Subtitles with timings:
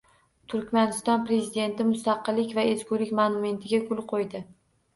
[0.53, 4.47] Turkmaniston Prezidenti Mustaqillik va ezgulik monumentiga gul qo‘ydi